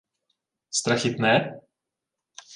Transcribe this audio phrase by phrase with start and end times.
[0.69, 1.59] —Страхітне?